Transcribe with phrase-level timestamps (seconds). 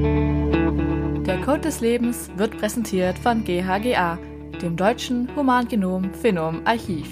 [0.00, 4.18] Der Code des Lebens wird präsentiert von GHGA,
[4.62, 7.08] dem Deutschen Humangenom Phenom Archiv.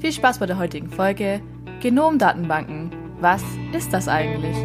[0.00, 1.42] Viel Spaß bei der heutigen Folge
[1.80, 2.90] Genomdatenbanken.
[3.20, 3.42] Was
[3.72, 4.56] ist das eigentlich?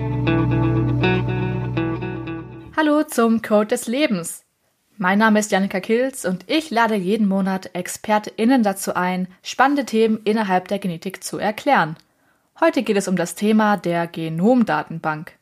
[2.77, 4.45] Hallo zum Code des Lebens.
[4.97, 10.21] Mein Name ist Janika Kilz und ich lade jeden Monat ExpertInnen dazu ein, spannende Themen
[10.23, 11.97] innerhalb der Genetik zu erklären.
[12.61, 15.33] Heute geht es um das Thema der Genomdatenbank.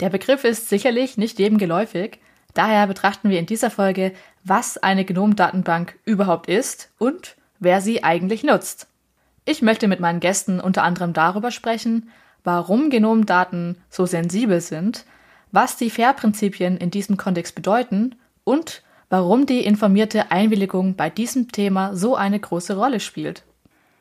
[0.00, 2.20] Der Begriff ist sicherlich nicht jedem geläufig,
[2.54, 4.12] daher betrachten wir in dieser Folge,
[4.44, 8.86] was eine Genomdatenbank überhaupt ist und wer sie eigentlich nutzt.
[9.44, 12.10] Ich möchte mit meinen Gästen unter anderem darüber sprechen,
[12.44, 15.04] warum Genomdaten so sensibel sind,
[15.50, 21.96] was die FAIR-Prinzipien in diesem Kontext bedeuten und warum die informierte Einwilligung bei diesem Thema
[21.96, 23.42] so eine große Rolle spielt.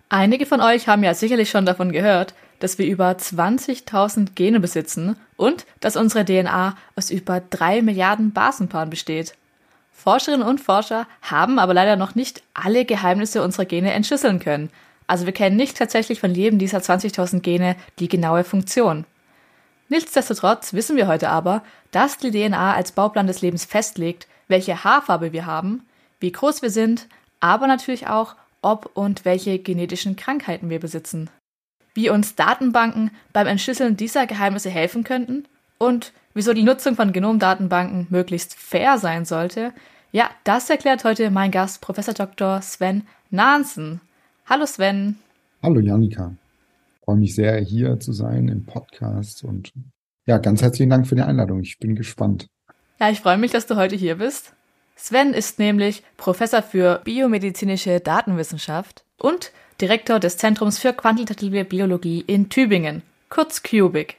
[0.09, 5.17] Einige von euch haben ja sicherlich schon davon gehört, dass wir über 20.000 Gene besitzen
[5.35, 9.35] und dass unsere DNA aus über drei Milliarden Basenpaaren besteht.
[9.91, 14.69] Forscherinnen und Forscher haben aber leider noch nicht alle Geheimnisse unserer Gene entschlüsseln können.
[15.07, 19.05] Also wir kennen nicht tatsächlich von jedem dieser 20.000 Gene die genaue Funktion.
[19.89, 25.31] Nichtsdestotrotz wissen wir heute aber, dass die DNA als Bauplan des Lebens festlegt, welche Haarfarbe
[25.31, 25.85] wir haben,
[26.19, 27.07] wie groß wir sind,
[27.39, 31.29] aber natürlich auch, ob und welche genetischen Krankheiten wir besitzen.
[31.97, 35.45] Wie uns Datenbanken beim Entschlüsseln dieser Geheimnisse helfen könnten
[35.79, 39.73] und wieso die Nutzung von Genomdatenbanken möglichst fair sein sollte,
[40.11, 42.61] ja, das erklärt heute mein Gast Professor Dr.
[42.61, 43.99] Sven Nansen.
[44.45, 45.17] Hallo Sven.
[45.63, 46.35] Hallo Janika.
[47.03, 49.73] freue mich sehr, hier zu sein im Podcast und
[50.27, 51.61] ja, ganz herzlichen Dank für die Einladung.
[51.61, 52.45] Ich bin gespannt.
[52.99, 54.53] Ja, ich freue mich, dass du heute hier bist.
[54.95, 62.49] Sven ist nämlich Professor für biomedizinische Datenwissenschaft und Direktor des Zentrums für quantitative Biologie in
[62.49, 64.17] Tübingen, kurz CUBIC.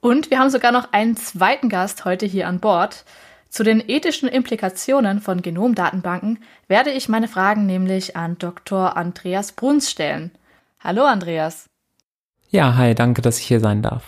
[0.00, 3.04] Und wir haben sogar noch einen zweiten Gast heute hier an Bord.
[3.48, 8.96] Zu den ethischen Implikationen von Genomdatenbanken werde ich meine Fragen nämlich an Dr.
[8.96, 10.32] Andreas Bruns stellen.
[10.80, 11.66] Hallo Andreas.
[12.50, 14.04] Ja, hi, danke, dass ich hier sein darf.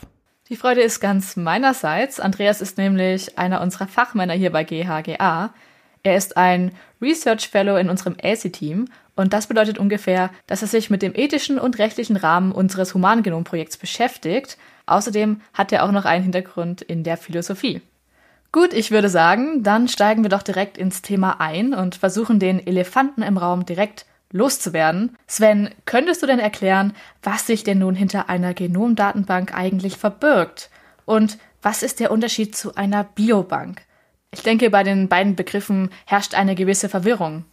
[0.51, 2.21] Die Freude ist ganz meinerseits.
[2.21, 5.55] Andreas ist nämlich einer unserer Fachmänner hier bei GHGA.
[6.03, 10.89] Er ist ein Research Fellow in unserem ACI-Team und das bedeutet ungefähr, dass er sich
[10.89, 14.57] mit dem ethischen und rechtlichen Rahmen unseres Humangenomprojekts beschäftigt.
[14.87, 17.83] Außerdem hat er auch noch einen Hintergrund in der Philosophie.
[18.53, 22.67] Gut, ich würde sagen, dann steigen wir doch direkt ins Thema ein und versuchen den
[22.67, 25.17] Elefanten im Raum direkt loszuwerden.
[25.27, 30.71] Sven, könntest du denn erklären, was sich denn nun hinter einer Genomdatenbank eigentlich verbirgt?
[31.05, 33.83] Und was ist der Unterschied zu einer Biobank?
[34.33, 37.45] Ich denke, bei den beiden Begriffen herrscht eine gewisse Verwirrung.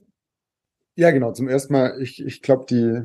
[0.96, 1.32] Ja, genau.
[1.32, 3.02] Zum ersten Mal, ich, ich glaube, die,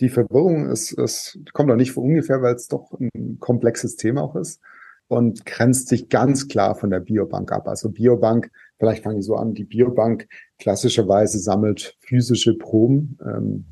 [0.00, 4.22] die Verwirrung ist, ist, kommt auch nicht von ungefähr, weil es doch ein komplexes Thema
[4.22, 4.60] auch ist
[5.08, 7.66] und grenzt sich ganz klar von der Biobank ab.
[7.66, 13.64] Also Biobank, vielleicht fange ich so an, die Biobank klassischerweise sammelt physische Proben, ähm,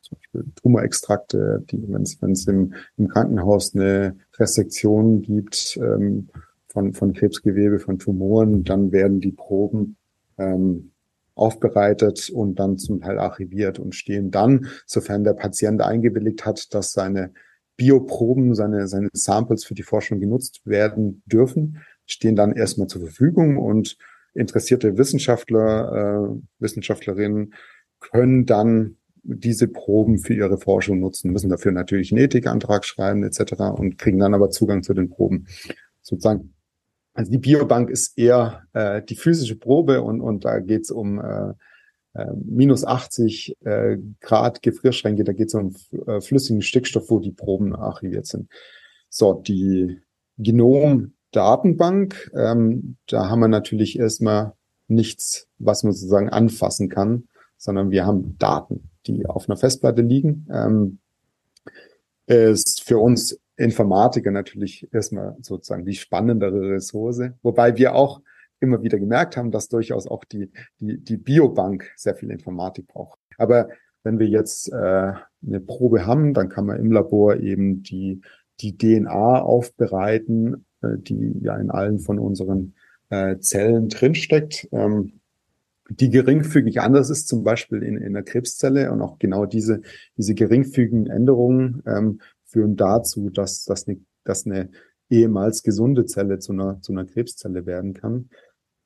[0.00, 6.28] zum Beispiel Tumorextrakte, die, wenn es im, im Krankenhaus eine Resektion gibt ähm,
[6.78, 9.96] von, von Krebsgewebe, von Tumoren, dann werden die Proben
[10.38, 10.92] ähm,
[11.34, 16.92] aufbereitet und dann zum Teil archiviert und stehen dann, sofern der Patient eingewilligt hat, dass
[16.92, 17.32] seine
[17.76, 23.56] Bioproben, seine, seine Samples für die Forschung genutzt werden dürfen, stehen dann erstmal zur Verfügung
[23.56, 23.96] und
[24.34, 27.54] interessierte Wissenschaftler, äh, Wissenschaftlerinnen
[27.98, 33.54] können dann diese Proben für ihre Forschung nutzen, müssen dafür natürlich einen Ethikantrag schreiben etc.
[33.76, 35.48] und kriegen dann aber Zugang zu den Proben.
[36.08, 36.54] Sozusagen,
[37.18, 41.52] also die Biobank ist eher äh, die physische Probe und, und da geht's um äh,
[42.14, 45.74] äh, minus 80 äh, Grad Gefrierschränke, da geht es um
[46.06, 48.48] äh, flüssigen Stickstoff, wo die Proben archiviert sind.
[49.08, 49.98] So, die
[50.36, 54.52] Genomdatenbank, ähm, da haben wir natürlich erstmal
[54.86, 60.46] nichts, was man sozusagen anfassen kann, sondern wir haben Daten, die auf einer Festplatte liegen.
[60.52, 60.98] Ähm,
[62.26, 68.20] ist für uns Informatiker natürlich erstmal sozusagen die spannendere Ressource, wobei wir auch
[68.60, 70.50] immer wieder gemerkt haben, dass durchaus auch die,
[70.80, 73.18] die, die Biobank sehr viel Informatik braucht.
[73.36, 73.68] Aber
[74.04, 75.12] wenn wir jetzt äh,
[75.46, 78.20] eine Probe haben, dann kann man im Labor eben die,
[78.60, 82.74] die DNA aufbereiten, äh, die ja in allen von unseren
[83.10, 85.20] äh, Zellen drinsteckt, ähm,
[85.90, 88.92] die geringfügig anders ist, zum Beispiel in, in der Krebszelle.
[88.92, 89.80] Und auch genau diese,
[90.16, 94.70] diese geringfügigen Änderungen ähm, führen dazu, dass, dass, eine, dass eine
[95.10, 98.30] ehemals gesunde Zelle zu einer, zu einer Krebszelle werden kann.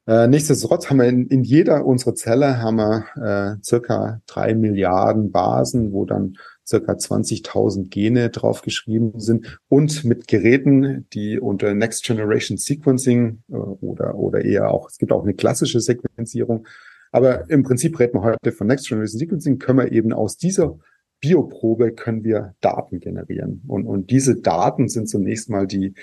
[0.07, 5.31] Äh, nichtsdestotrotz haben wir in, in jeder unserer Zelle haben wir äh, circa drei Milliarden
[5.31, 6.37] Basen, wo dann
[6.67, 14.17] circa 20.000 Gene draufgeschrieben sind und mit Geräten, die unter Next Generation Sequencing äh, oder,
[14.17, 16.67] oder eher auch, es gibt auch eine klassische Sequenzierung,
[17.13, 20.79] aber im Prinzip reden wir heute von Next Generation Sequencing, können wir eben aus dieser
[21.23, 23.63] Bioprobe können wir Daten generieren.
[23.69, 25.95] Und, und diese Daten sind zunächst mal die,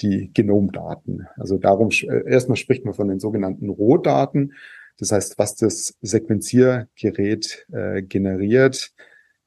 [0.00, 1.26] die Genomdaten.
[1.36, 4.54] Also darum, äh, erstmal spricht man von den sogenannten Rohdaten.
[4.98, 8.92] Das heißt, was das Sequenziergerät äh, generiert,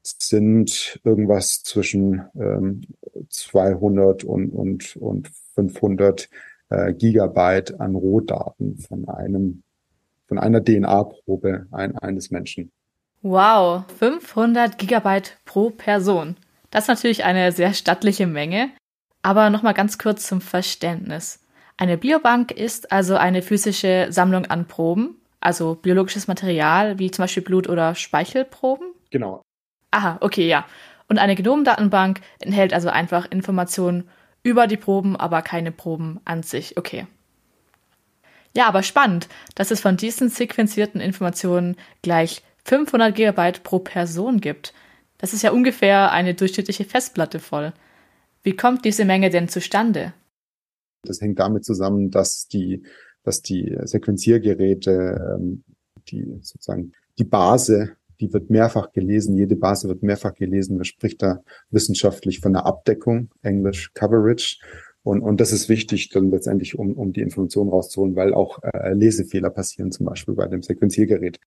[0.04, 2.82] sind irgendwas zwischen ähm,
[3.30, 6.30] 200 und, und, und 500
[6.70, 9.64] äh, Gigabyte an Rohdaten von einem,
[10.28, 12.72] von einer DNA-Probe ein, eines Menschen.
[13.24, 16.38] Wow, 500 Gigabyte pro Person.
[16.72, 18.72] Das ist natürlich eine sehr stattliche Menge.
[19.22, 21.40] Aber nochmal ganz kurz zum Verständnis.
[21.78, 27.44] Eine Biobank ist also eine physische Sammlung an Proben, also biologisches Material, wie zum Beispiel
[27.44, 28.88] Blut- oder Speichelproben?
[29.12, 29.44] Genau.
[29.92, 30.66] Aha, okay, ja.
[31.08, 34.10] Und eine Genomdatenbank enthält also einfach Informationen
[34.42, 36.78] über die Proben, aber keine Proben an sich.
[36.78, 37.06] Okay.
[38.56, 44.74] Ja, aber spannend, dass es von diesen sequenzierten Informationen gleich 500 Gigabyte pro Person gibt.
[45.18, 47.74] Das ist ja ungefähr eine durchschnittliche Festplatte voll.
[48.44, 50.14] Wie kommt diese Menge denn zustande?
[51.04, 52.84] Das hängt damit zusammen, dass die,
[53.24, 55.64] dass die Sequenziergeräte, ähm,
[56.08, 60.76] die sozusagen die Base, die wird mehrfach gelesen, jede Base wird mehrfach gelesen.
[60.76, 64.60] Man spricht da wissenschaftlich von einer Abdeckung, Englisch Coverage.
[65.04, 68.94] Und, und das ist wichtig dann letztendlich, um, um die Information rauszuholen, weil auch äh,
[68.94, 71.40] Lesefehler passieren, zum Beispiel bei dem Sequenziergerät.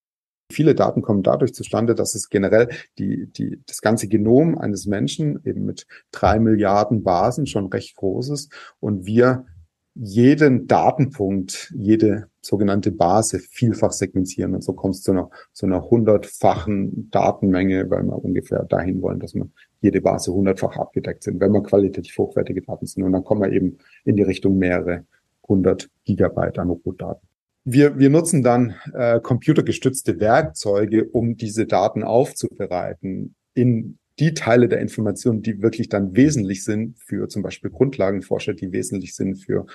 [0.55, 2.69] Viele Daten kommen dadurch zustande, dass es generell
[2.99, 8.31] die, die, das ganze Genom eines Menschen eben mit drei Milliarden Basen schon recht groß
[8.31, 9.47] ist und wir
[9.95, 14.55] jeden Datenpunkt, jede sogenannte Base vielfach sequenzieren.
[14.55, 19.21] Und so kommt es zu einer, zu einer hundertfachen Datenmenge, weil wir ungefähr dahin wollen,
[19.21, 19.49] dass wir
[19.81, 23.05] jede Base hundertfach abgedeckt sind, wenn wir qualitativ hochwertige Daten sind.
[23.05, 25.05] Und dann kommen wir eben in die Richtung mehrere
[25.47, 27.29] hundert Gigabyte an Rohdaten.
[27.65, 34.81] Wir, wir nutzen dann äh, computergestützte Werkzeuge, um diese Daten aufzubereiten in die Teile der
[34.81, 39.67] Information, die wirklich dann wesentlich sind für zum Beispiel Grundlagenforscher, die wesentlich sind für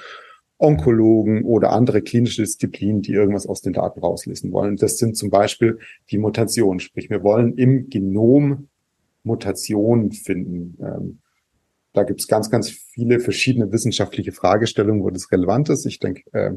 [0.57, 4.75] Onkologen oder andere klinische Disziplinen, die irgendwas aus den Daten rauslesen wollen.
[4.75, 5.79] Das sind zum Beispiel
[6.11, 6.79] die Mutationen.
[6.79, 8.67] Sprich, wir wollen im Genom
[9.23, 10.77] Mutationen finden.
[10.81, 11.19] Ähm,
[11.93, 15.85] da gibt es ganz, ganz viele verschiedene wissenschaftliche Fragestellungen, wo das relevant ist.
[15.85, 16.51] Ich denke, äh,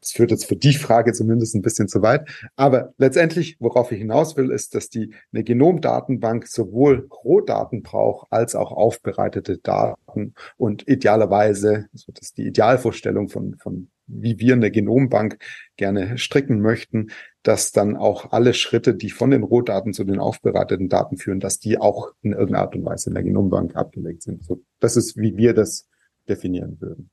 [0.00, 2.28] das führt jetzt für die Frage zumindest ein bisschen zu weit.
[2.56, 8.54] Aber letztendlich, worauf ich hinaus will, ist, dass die eine Genomdatenbank sowohl Rohdaten braucht als
[8.54, 14.70] auch aufbereitete Daten und idealerweise, also das ist die Idealvorstellung von, von wie wir eine
[14.70, 15.38] Genombank
[15.76, 17.08] gerne stricken möchten,
[17.42, 21.58] dass dann auch alle Schritte, die von den Rohdaten zu den aufbereiteten Daten führen, dass
[21.58, 24.44] die auch in irgendeiner Art und Weise in der Genombank abgelegt sind.
[24.44, 25.88] So, das ist, wie wir das
[26.28, 27.10] definieren würden.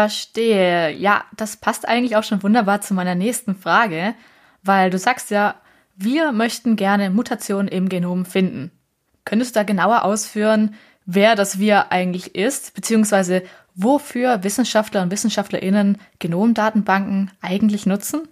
[0.00, 0.92] Verstehe.
[0.92, 4.14] Ja, das passt eigentlich auch schon wunderbar zu meiner nächsten Frage,
[4.62, 5.56] weil du sagst ja,
[5.94, 8.70] wir möchten gerne Mutationen im Genom finden.
[9.26, 10.74] Könntest du da genauer ausführen,
[11.04, 13.42] wer das Wir eigentlich ist, beziehungsweise
[13.74, 18.26] wofür Wissenschaftler und Wissenschaftlerinnen Genomdatenbanken eigentlich nutzen?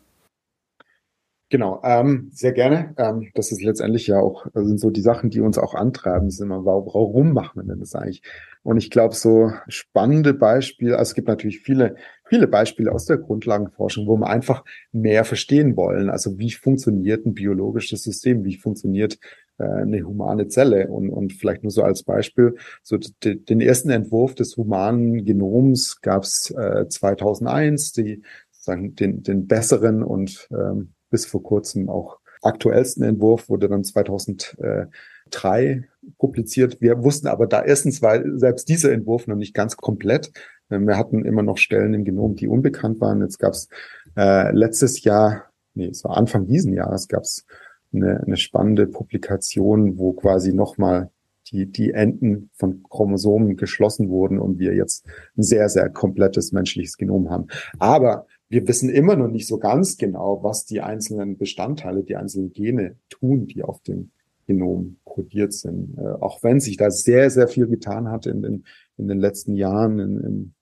[1.51, 2.95] Genau, ähm, sehr gerne.
[2.99, 6.49] Ähm, das ist letztendlich ja auch sind so die Sachen, die uns auch antreiben, sind
[6.49, 8.23] immer, warum machen wir denn das eigentlich?
[8.63, 11.95] Und ich glaube, so spannende Beispiele, also es gibt natürlich viele,
[12.27, 16.11] viele Beispiele aus der Grundlagenforschung, wo wir einfach mehr verstehen wollen.
[16.11, 18.45] Also wie funktioniert ein biologisches System?
[18.45, 19.19] Wie funktioniert
[19.57, 20.89] äh, eine humane Zelle?
[20.89, 26.25] Und, und vielleicht nur so als Beispiel, so den ersten Entwurf des humanen Genoms gab
[26.25, 33.03] es äh, 2001, die sagen den, den besseren und ähm, bis vor kurzem auch aktuellsten
[33.03, 35.89] Entwurf wurde dann 2003
[36.19, 36.81] publiziert.
[36.81, 40.31] Wir wussten aber da erstens, weil selbst dieser Entwurf noch nicht ganz komplett.
[40.69, 43.23] Wir hatten immer noch Stellen im Genom, die unbekannt waren.
[43.23, 43.69] Jetzt gab es
[44.17, 47.45] äh, letztes Jahr, nee, es war Anfang diesen Jahres, gab es
[47.93, 51.11] eine, eine spannende Publikation, wo quasi nochmal
[51.51, 56.99] die, die Enden von Chromosomen geschlossen wurden und wir jetzt ein sehr, sehr komplettes menschliches
[56.99, 57.47] Genom haben.
[57.79, 62.53] Aber wir wissen immer noch nicht so ganz genau, was die einzelnen Bestandteile, die einzelnen
[62.53, 64.11] Gene tun, die auf dem
[64.47, 65.99] Genom kodiert sind.
[65.99, 68.65] Äh, auch wenn sich da sehr, sehr viel getan hat in den,
[68.97, 70.55] in den letzten Jahren, in, in,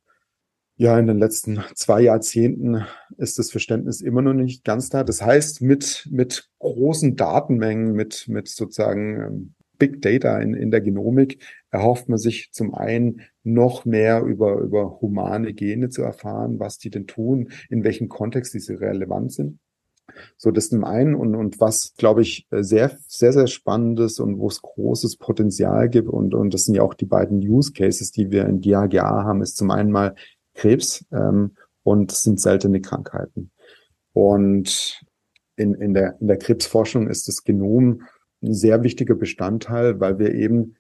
[0.77, 2.85] ja, in den letzten zwei Jahrzehnten
[3.17, 5.05] ist das Verständnis immer noch nicht ganz da.
[5.05, 10.81] Das heißt, mit, mit großen Datenmengen, mit, mit sozusagen ähm, Big Data in, in der
[10.81, 11.43] Genomik
[11.77, 16.89] erhofft man sich zum einen noch mehr über, über humane Gene zu erfahren, was die
[16.89, 19.59] denn tun, in welchem Kontext diese relevant sind.
[20.39, 24.49] So, das zum einen und, und was, glaube ich, sehr, sehr, sehr spannendes und wo
[24.49, 28.31] es großes Potenzial gibt und, und das sind ja auch die beiden Use Cases, die
[28.31, 30.15] wir in DHGA haben, ist zum einen mal
[30.55, 33.51] Krebs ähm, und sind seltene Krankheiten.
[34.15, 35.03] Und
[35.57, 38.03] in, in, der, in der Krebsforschung ist das Genom
[38.43, 40.77] ein sehr wichtiger Bestandteil, weil wir eben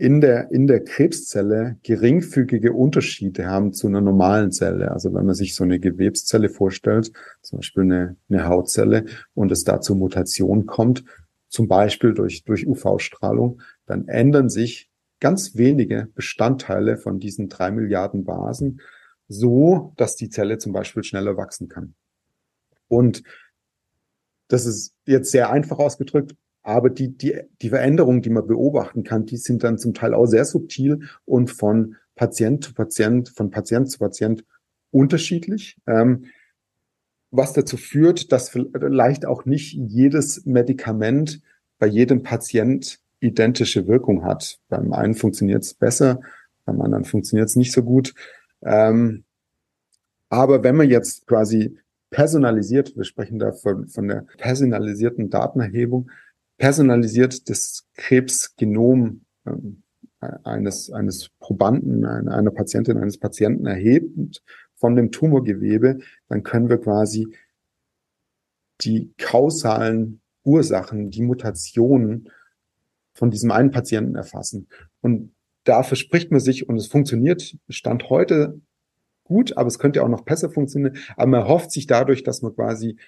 [0.00, 4.92] in der, in der Krebszelle geringfügige Unterschiede haben zu einer normalen Zelle.
[4.92, 9.04] Also wenn man sich so eine Gewebszelle vorstellt, zum Beispiel eine, eine Hautzelle,
[9.34, 11.04] und es da zur Mutation kommt,
[11.48, 14.90] zum Beispiel durch, durch UV-Strahlung, dann ändern sich
[15.20, 18.80] ganz wenige Bestandteile von diesen drei Milliarden Basen
[19.28, 21.94] so, dass die Zelle zum Beispiel schneller wachsen kann.
[22.88, 23.22] Und
[24.48, 29.26] das ist jetzt sehr einfach ausgedrückt, aber die, die, die Veränderungen, die man beobachten kann,
[29.26, 33.90] die sind dann zum Teil auch sehr subtil und von Patient zu Patient, von Patient
[33.90, 34.44] zu Patient
[34.90, 35.78] unterschiedlich.
[35.86, 36.26] Ähm,
[37.30, 41.40] was dazu führt, dass vielleicht auch nicht jedes Medikament
[41.78, 44.58] bei jedem Patient identische Wirkung hat.
[44.68, 46.20] Beim einen funktioniert es besser,
[46.64, 48.14] beim anderen funktioniert es nicht so gut.
[48.62, 49.24] Ähm,
[50.28, 51.78] aber wenn man jetzt quasi
[52.10, 56.10] personalisiert, wir sprechen da von, von der personalisierten Datenerhebung,
[56.60, 59.82] personalisiert das Krebsgenom ähm,
[60.20, 64.42] eines, eines Probanden, einer Patientin, eines Patienten erhebt
[64.74, 67.34] von dem Tumorgewebe, dann können wir quasi
[68.82, 72.28] die kausalen Ursachen, die Mutationen
[73.14, 74.68] von diesem einen Patienten erfassen.
[75.00, 78.60] Und da verspricht man sich, und es funktioniert Stand heute
[79.24, 80.98] gut, aber es könnte auch noch besser funktionieren.
[81.16, 82.98] Aber man hofft sich dadurch, dass man quasi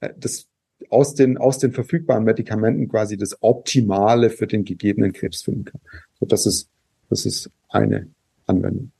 [0.00, 0.48] äh, das
[0.90, 5.80] aus den, aus den verfügbaren Medikamenten quasi das Optimale für den gegebenen Krebs finden kann.
[6.18, 6.68] So, das ist,
[7.08, 8.08] das ist eine
[8.46, 8.90] Anwendung.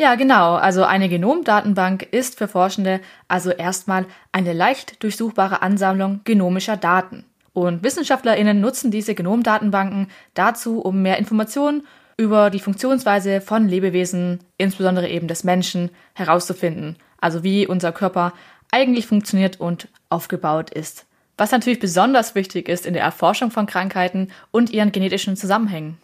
[0.00, 0.54] Ja, genau.
[0.54, 7.24] Also eine Genomdatenbank ist für Forschende also erstmal eine leicht durchsuchbare Ansammlung genomischer Daten.
[7.52, 11.84] Und WissenschaftlerInnen nutzen diese Genomdatenbanken dazu, um mehr Informationen
[12.16, 16.96] über die Funktionsweise von Lebewesen, insbesondere eben des Menschen, herauszufinden.
[17.20, 18.32] Also wie unser Körper
[18.70, 21.06] eigentlich funktioniert und aufgebaut ist.
[21.36, 25.98] Was natürlich besonders wichtig ist in der Erforschung von Krankheiten und ihren genetischen Zusammenhängen.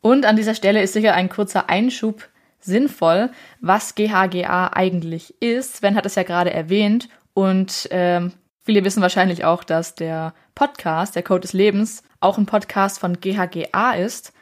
[0.00, 2.28] Und an dieser Stelle ist sicher ein kurzer Einschub
[2.60, 3.30] sinnvoll,
[3.60, 5.76] was GHGA eigentlich ist.
[5.76, 8.32] Sven hat es ja gerade erwähnt und ähm,
[8.64, 13.20] viele wissen wahrscheinlich auch, dass der Podcast, der Code des Lebens, auch ein Podcast von
[13.20, 14.32] GHGA ist.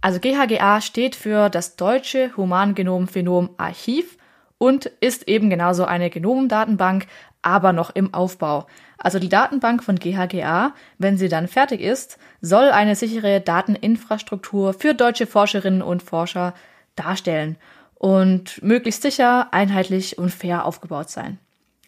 [0.00, 4.18] Also GHGA steht für das Deutsche Humangenom-Phenom Archiv
[4.64, 7.06] und ist eben genauso eine Genomdatenbank,
[7.42, 8.66] aber noch im Aufbau.
[8.96, 14.94] Also die Datenbank von GHGA, wenn sie dann fertig ist, soll eine sichere Dateninfrastruktur für
[14.94, 16.54] deutsche Forscherinnen und Forscher
[16.96, 17.56] darstellen
[17.96, 21.38] und möglichst sicher, einheitlich und fair aufgebaut sein.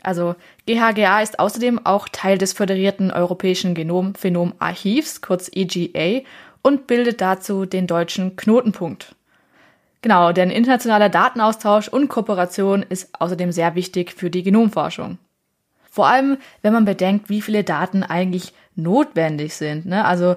[0.02, 0.34] Also
[0.66, 6.26] GHGA ist außerdem auch Teil des föderierten Europäischen Genom-Phenom-Archivs, kurz EGA,
[6.60, 9.15] und bildet dazu den deutschen Knotenpunkt.
[10.02, 15.18] Genau, denn internationaler Datenaustausch und Kooperation ist außerdem sehr wichtig für die Genomforschung.
[15.90, 19.86] Vor allem, wenn man bedenkt, wie viele Daten eigentlich notwendig sind.
[19.86, 20.04] Ne?
[20.04, 20.36] Also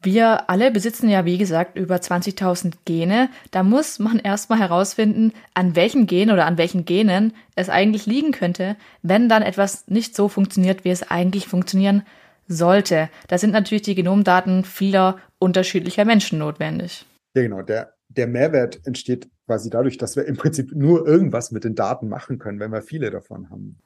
[0.00, 3.28] wir alle besitzen ja, wie gesagt, über 20.000 Gene.
[3.50, 8.32] Da muss man erstmal herausfinden, an welchem Gen oder an welchen Genen es eigentlich liegen
[8.32, 12.02] könnte, wenn dann etwas nicht so funktioniert, wie es eigentlich funktionieren
[12.48, 13.08] sollte.
[13.28, 17.06] Da sind natürlich die Genomdaten vieler unterschiedlicher Menschen notwendig.
[17.34, 17.62] Ja, genau.
[17.62, 22.08] Der, der Mehrwert entsteht quasi dadurch, dass wir im Prinzip nur irgendwas mit den Daten
[22.08, 23.78] machen können, wenn wir viele davon haben.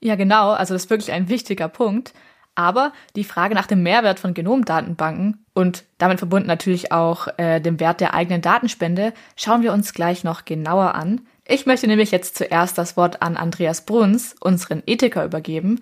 [0.00, 0.50] Ja, genau.
[0.50, 2.12] Also das ist wirklich ein wichtiger Punkt.
[2.54, 7.80] Aber die Frage nach dem Mehrwert von Genomdatenbanken und damit verbunden natürlich auch äh, dem
[7.80, 11.22] Wert der eigenen Datenspende schauen wir uns gleich noch genauer an.
[11.46, 15.80] Ich möchte nämlich jetzt zuerst das Wort an Andreas Bruns, unseren Ethiker, übergeben.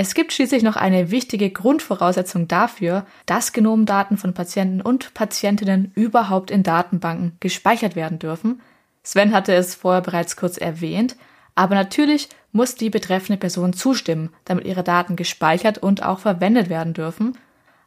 [0.00, 6.52] Es gibt schließlich noch eine wichtige Grundvoraussetzung dafür, dass Genomdaten von Patienten und Patientinnen überhaupt
[6.52, 8.60] in Datenbanken gespeichert werden dürfen.
[9.02, 11.16] Sven hatte es vorher bereits kurz erwähnt,
[11.56, 16.94] aber natürlich muss die betreffende Person zustimmen, damit ihre Daten gespeichert und auch verwendet werden
[16.94, 17.36] dürfen.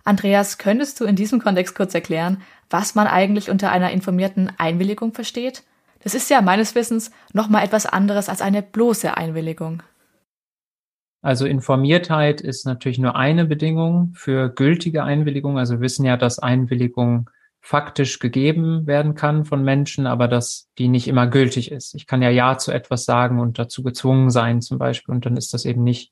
[0.03, 5.13] Andreas, könntest du in diesem Kontext kurz erklären, was man eigentlich unter einer informierten Einwilligung
[5.13, 5.63] versteht?
[6.03, 9.81] Das ist ja meines Wissens nochmal etwas anderes als eine bloße Einwilligung.
[11.21, 15.59] Also Informiertheit ist natürlich nur eine Bedingung für gültige Einwilligung.
[15.59, 17.29] Also wir wissen ja, dass Einwilligung
[17.61, 21.93] faktisch gegeben werden kann von Menschen, aber dass die nicht immer gültig ist.
[21.93, 25.37] Ich kann ja Ja zu etwas sagen und dazu gezwungen sein zum Beispiel und dann
[25.37, 26.11] ist das eben nicht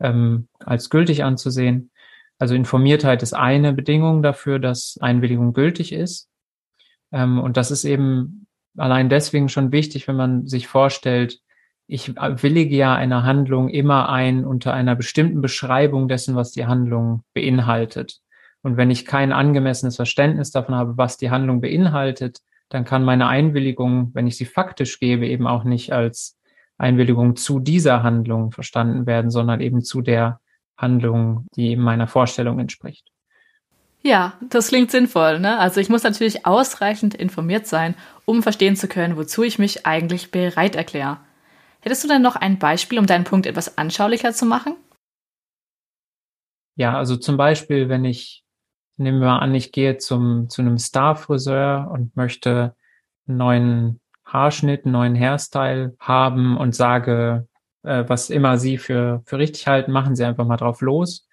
[0.00, 1.92] ähm, als gültig anzusehen.
[2.38, 6.28] Also Informiertheit ist eine Bedingung dafür, dass Einwilligung gültig ist.
[7.12, 8.46] Ähm, und das ist eben
[8.76, 11.40] allein deswegen schon wichtig, wenn man sich vorstellt,
[11.88, 17.22] ich willige ja eine Handlung immer ein unter einer bestimmten Beschreibung dessen, was die Handlung
[17.32, 18.20] beinhaltet.
[18.62, 23.26] Und wenn ich kein angemessenes Verständnis davon habe, was die Handlung beinhaltet, dann kann meine
[23.26, 26.36] Einwilligung, wenn ich sie faktisch gebe, eben auch nicht als
[26.76, 30.40] Einwilligung zu dieser Handlung verstanden werden, sondern eben zu der
[30.76, 33.10] Handlung, die meiner Vorstellung entspricht.
[34.02, 35.40] Ja, das klingt sinnvoll.
[35.40, 35.58] Ne?
[35.58, 37.94] Also ich muss natürlich ausreichend informiert sein,
[38.26, 41.18] um verstehen zu können, wozu ich mich eigentlich bereit erkläre.
[41.80, 44.76] Hättest du denn noch ein Beispiel, um deinen Punkt etwas anschaulicher zu machen?
[46.76, 48.44] Ja, also zum Beispiel, wenn ich,
[48.96, 52.76] nehmen wir an, ich gehe zum, zu einem Star-Friseur und möchte
[53.26, 57.48] einen neuen Haarschnitt, einen neuen Hairstyle haben und sage,
[57.82, 61.26] äh, was immer Sie für, für richtig halten, machen Sie einfach mal drauf los.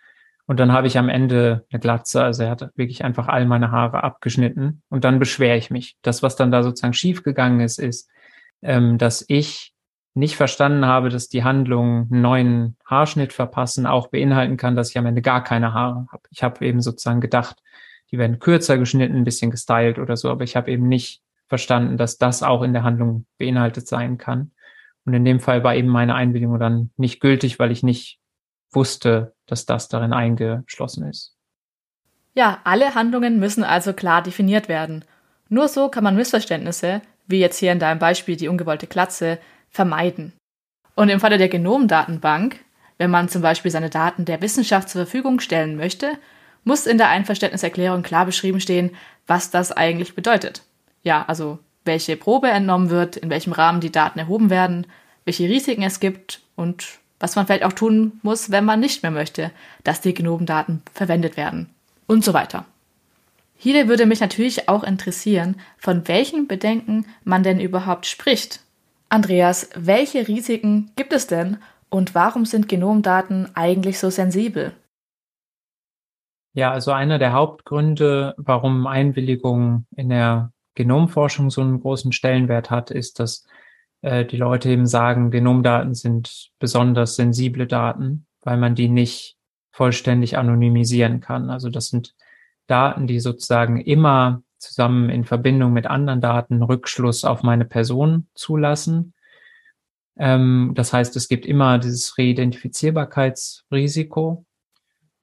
[0.47, 3.71] Und dann habe ich am Ende eine Glatze, also er hat wirklich einfach all meine
[3.71, 5.97] Haare abgeschnitten und dann beschwere ich mich.
[6.01, 8.09] Das, was dann da sozusagen schiefgegangen ist, ist,
[8.61, 9.74] ähm, dass ich
[10.15, 14.97] nicht verstanden habe, dass die Handlung einen neuen Haarschnitt verpassen auch beinhalten kann, dass ich
[14.97, 16.23] am Ende gar keine Haare habe.
[16.31, 17.61] Ich habe eben sozusagen gedacht,
[18.11, 21.97] die werden kürzer geschnitten, ein bisschen gestylt oder so, aber ich habe eben nicht verstanden,
[21.97, 24.51] dass das auch in der Handlung beinhaltet sein kann.
[25.05, 28.19] Und in dem Fall war eben meine Einwilligung dann nicht gültig, weil ich nicht
[28.71, 31.35] wusste, dass das darin eingeschlossen ist.
[32.33, 35.03] Ja, alle Handlungen müssen also klar definiert werden.
[35.49, 39.39] Nur so kann man Missverständnisse, wie jetzt hier in deinem Beispiel die ungewollte Klatze,
[39.75, 40.33] vermeiden.
[40.95, 42.59] Und im Falle der Genomdatenbank,
[42.97, 46.13] wenn man zum Beispiel seine Daten der Wissenschaft zur Verfügung stellen möchte,
[46.63, 48.91] muss in der Einverständniserklärung klar beschrieben stehen,
[49.27, 50.63] was das eigentlich bedeutet.
[51.03, 54.87] Ja, also welche Probe entnommen wird, in welchem Rahmen die Daten erhoben werden,
[55.25, 59.11] welche Risiken es gibt und was man vielleicht auch tun muss, wenn man nicht mehr
[59.11, 59.51] möchte,
[59.83, 61.69] dass die Genomdaten verwendet werden
[62.07, 62.65] und so weiter.
[63.57, 68.59] Hier würde mich natürlich auch interessieren, von welchen Bedenken man denn überhaupt spricht.
[69.09, 71.57] Andreas, welche Risiken gibt es denn
[71.89, 74.73] und warum sind Genomdaten eigentlich so sensibel?
[76.53, 82.91] Ja, also einer der Hauptgründe, warum Einwilligung in der Genomforschung so einen großen Stellenwert hat,
[82.91, 83.45] ist, dass
[84.01, 89.37] äh, die Leute eben sagen, Genomdaten sind besonders sensible Daten, weil man die nicht
[89.71, 91.49] vollständig anonymisieren kann.
[91.49, 92.15] Also das sind
[92.67, 99.13] Daten, die sozusagen immer zusammen in Verbindung mit anderen Daten Rückschluss auf meine Person zulassen.
[100.17, 104.45] Ähm, das heißt, es gibt immer dieses Reidentifizierbarkeitsrisiko.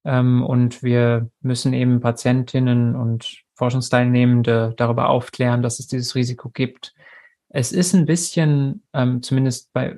[0.04, 6.94] Ähm, und wir müssen eben Patientinnen und Forschungsteilnehmende darüber aufklären, dass es dieses Risiko gibt.
[7.48, 9.96] Es ist ein bisschen, ähm, zumindest bei,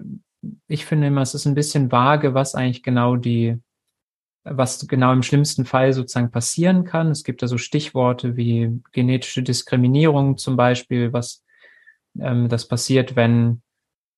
[0.67, 3.59] ich finde immer, es ist ein bisschen vage, was eigentlich genau die,
[4.45, 7.11] was genau im schlimmsten Fall sozusagen passieren kann.
[7.11, 11.43] Es gibt da so Stichworte wie genetische Diskriminierung zum Beispiel, was
[12.21, 13.63] ähm, das passiert, wenn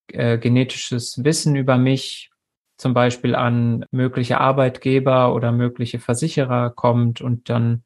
[0.08, 2.30] äh, genetisches Wissen über mich
[2.76, 7.84] zum Beispiel an mögliche Arbeitgeber oder mögliche Versicherer kommt und dann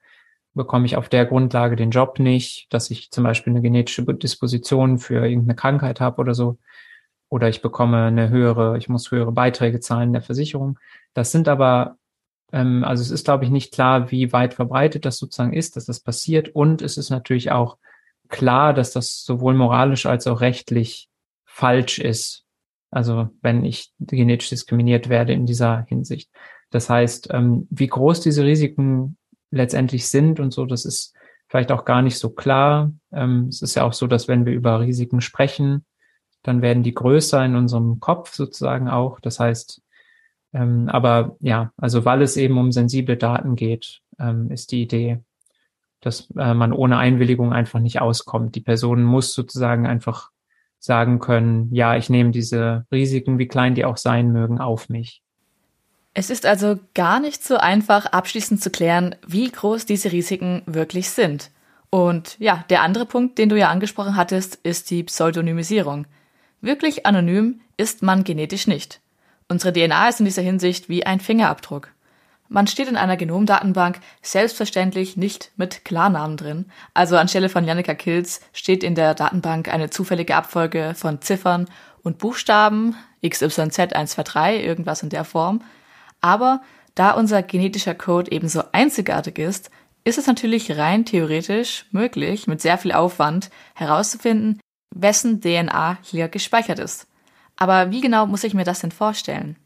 [0.55, 4.98] bekomme ich auf der Grundlage den Job nicht, dass ich zum Beispiel eine genetische Disposition
[4.98, 6.59] für irgendeine Krankheit habe oder so.
[7.29, 10.79] Oder ich bekomme eine höhere, ich muss höhere Beiträge zahlen in der Versicherung.
[11.14, 11.96] Das sind aber,
[12.52, 15.86] ähm, also es ist, glaube ich, nicht klar, wie weit verbreitet das sozusagen ist, dass
[15.86, 16.50] das passiert.
[16.50, 17.78] Und es ist natürlich auch
[18.28, 21.08] klar, dass das sowohl moralisch als auch rechtlich
[21.44, 22.44] falsch ist.
[22.90, 26.30] Also wenn ich genetisch diskriminiert werde in dieser Hinsicht.
[26.70, 29.16] Das heißt, ähm, wie groß diese Risiken
[29.50, 31.14] letztendlich sind und so, das ist
[31.48, 32.92] vielleicht auch gar nicht so klar.
[33.12, 35.84] Ähm, es ist ja auch so, dass wenn wir über Risiken sprechen,
[36.42, 39.20] dann werden die größer in unserem Kopf sozusagen auch.
[39.20, 39.82] Das heißt,
[40.52, 45.20] ähm, aber ja, also weil es eben um sensible Daten geht, ähm, ist die Idee,
[46.00, 48.54] dass äh, man ohne Einwilligung einfach nicht auskommt.
[48.54, 50.30] Die Person muss sozusagen einfach
[50.78, 55.22] sagen können, ja, ich nehme diese Risiken, wie klein die auch sein mögen, auf mich.
[56.14, 61.10] Es ist also gar nicht so einfach abschließend zu klären, wie groß diese Risiken wirklich
[61.10, 61.50] sind.
[61.90, 66.06] Und ja, der andere Punkt, den du ja angesprochen hattest, ist die Pseudonymisierung.
[66.60, 69.00] Wirklich anonym ist man genetisch nicht.
[69.50, 71.88] Unsere DNA ist in dieser Hinsicht wie ein Fingerabdruck.
[72.48, 76.66] Man steht in einer Genomdatenbank selbstverständlich nicht mit Klarnamen drin.
[76.94, 81.66] Also anstelle von Jannika Kills steht in der Datenbank eine zufällige Abfolge von Ziffern
[82.04, 85.62] und Buchstaben, XYZ123, irgendwas in der Form.
[86.20, 86.62] Aber
[86.94, 89.72] da unser genetischer Code ebenso einzigartig ist,
[90.04, 94.60] ist es natürlich rein theoretisch möglich, mit sehr viel Aufwand herauszufinden,
[94.94, 97.08] wessen DNA hier gespeichert ist.
[97.60, 99.56] Aber wie genau muss ich mir das denn vorstellen?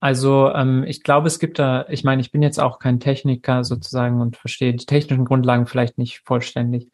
[0.00, 3.64] Also ähm, ich glaube, es gibt da, ich meine, ich bin jetzt auch kein Techniker
[3.64, 6.90] sozusagen und verstehe die technischen Grundlagen vielleicht nicht vollständig.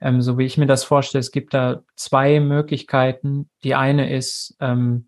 [0.00, 3.48] ähm, so wie ich mir das vorstelle, es gibt da zwei Möglichkeiten.
[3.64, 5.06] Die eine ist, ähm,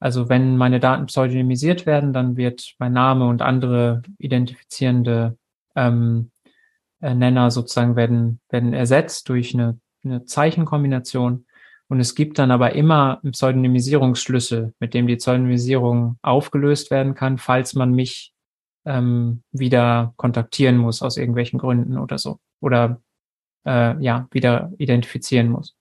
[0.00, 5.38] also wenn meine Daten pseudonymisiert werden, dann wird mein Name und andere identifizierende
[5.76, 6.30] ähm,
[7.00, 11.45] äh, Nenner sozusagen werden, werden ersetzt durch eine, eine Zeichenkombination.
[11.88, 17.38] Und es gibt dann aber immer einen Pseudonymisierungsschlüssel, mit dem die Pseudonymisierung aufgelöst werden kann,
[17.38, 18.32] falls man mich
[18.84, 22.38] ähm, wieder kontaktieren muss aus irgendwelchen Gründen oder so.
[22.60, 23.00] Oder
[23.64, 25.76] äh, ja, wieder identifizieren muss.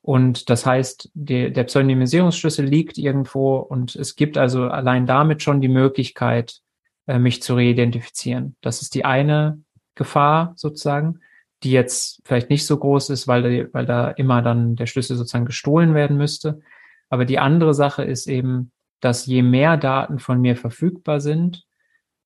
[0.00, 5.62] Und das heißt, die, der Pseudonymisierungsschlüssel liegt irgendwo und es gibt also allein damit schon
[5.62, 6.60] die Möglichkeit,
[7.06, 8.54] äh, mich zu reidentifizieren.
[8.60, 9.62] Das ist die eine
[9.94, 11.20] Gefahr sozusagen,
[11.64, 15.46] die jetzt vielleicht nicht so groß ist, weil, weil da immer dann der Schlüssel sozusagen
[15.46, 16.60] gestohlen werden müsste.
[17.08, 21.64] Aber die andere Sache ist eben, dass je mehr Daten von mir verfügbar sind,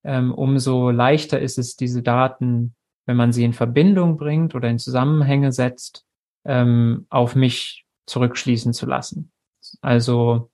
[0.05, 2.75] ähm, umso leichter ist es, diese Daten,
[3.07, 6.05] wenn man sie in Verbindung bringt oder in Zusammenhänge setzt,
[6.45, 9.33] ähm, auf mich zurückschließen zu lassen.
[9.81, 10.51] Also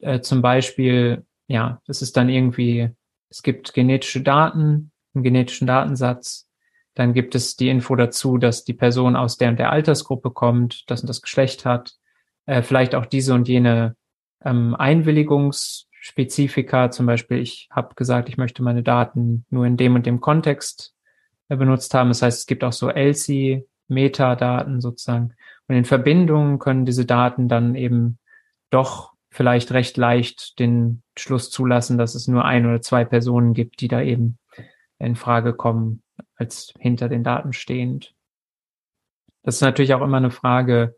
[0.00, 2.90] äh, zum Beispiel, ja, das ist dann irgendwie,
[3.30, 6.47] es gibt genetische Daten, einen genetischen Datensatz,
[6.98, 10.90] dann gibt es die Info dazu, dass die Person aus der und der Altersgruppe kommt,
[10.90, 11.92] das und das Geschlecht hat,
[12.46, 13.94] äh, vielleicht auch diese und jene
[14.44, 20.06] ähm, Einwilligungsspezifika, zum Beispiel, ich habe gesagt, ich möchte meine Daten nur in dem und
[20.06, 20.92] dem Kontext
[21.48, 22.08] äh, benutzt haben.
[22.08, 25.34] Das heißt, es gibt auch so ELSI, Metadaten sozusagen.
[25.68, 28.18] Und in Verbindungen können diese Daten dann eben
[28.70, 33.82] doch vielleicht recht leicht den Schluss zulassen, dass es nur ein oder zwei Personen gibt,
[33.82, 34.38] die da eben
[34.98, 36.02] in Frage kommen,
[36.38, 38.14] als hinter den Daten stehend.
[39.42, 40.96] Das ist natürlich auch immer eine Frage,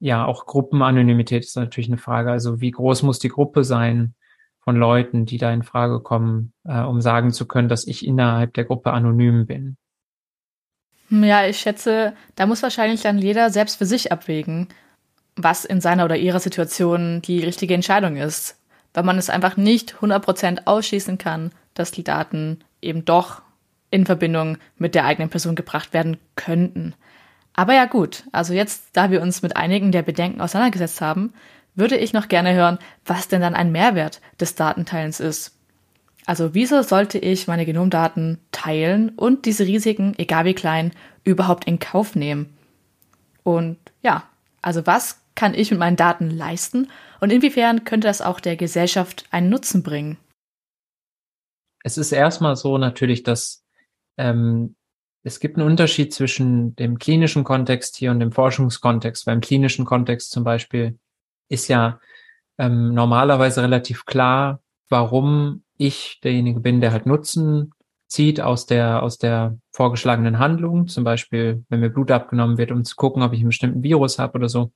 [0.00, 2.30] ja, auch Gruppenanonymität ist natürlich eine Frage.
[2.30, 4.14] Also wie groß muss die Gruppe sein
[4.60, 8.54] von Leuten, die da in Frage kommen, äh, um sagen zu können, dass ich innerhalb
[8.54, 9.76] der Gruppe anonym bin.
[11.08, 14.68] Hm, ja, ich schätze, da muss wahrscheinlich dann jeder selbst für sich abwägen,
[15.36, 18.58] was in seiner oder ihrer Situation die richtige Entscheidung ist.
[18.94, 23.42] Weil man es einfach nicht 100% ausschließen kann, dass die Daten eben doch
[23.90, 26.94] in Verbindung mit der eigenen Person gebracht werden könnten.
[27.54, 31.32] Aber ja gut, also jetzt, da wir uns mit einigen der Bedenken auseinandergesetzt haben,
[31.74, 35.56] würde ich noch gerne hören, was denn dann ein Mehrwert des Datenteilens ist.
[36.26, 40.92] Also wieso sollte ich meine Genomdaten teilen und diese Risiken, egal wie klein,
[41.24, 42.56] überhaupt in Kauf nehmen?
[43.42, 44.24] Und ja,
[44.62, 46.88] also was kann ich mit meinen Daten leisten
[47.20, 50.18] und inwiefern könnte das auch der Gesellschaft einen Nutzen bringen?
[51.82, 53.59] Es ist erstmal so natürlich, dass
[54.20, 54.76] ähm,
[55.22, 59.24] es gibt einen Unterschied zwischen dem klinischen Kontext hier und dem Forschungskontext.
[59.26, 60.98] Beim klinischen Kontext zum Beispiel
[61.48, 62.00] ist ja
[62.58, 67.72] ähm, normalerweise relativ klar, warum ich derjenige bin, der halt Nutzen
[68.06, 70.88] zieht aus der, aus der vorgeschlagenen Handlung.
[70.88, 74.18] Zum Beispiel, wenn mir Blut abgenommen wird, um zu gucken, ob ich einen bestimmten Virus
[74.18, 74.72] habe oder so,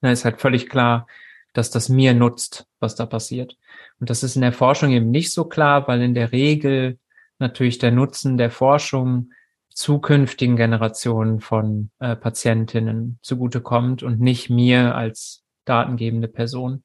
[0.00, 1.06] dann ist halt völlig klar,
[1.52, 3.56] dass das mir nutzt, was da passiert.
[3.98, 6.98] Und das ist in der Forschung eben nicht so klar, weil in der Regel
[7.38, 9.30] natürlich der Nutzen der Forschung
[9.70, 16.82] zukünftigen Generationen von äh, Patientinnen zugutekommt und nicht mir als datengebende Person.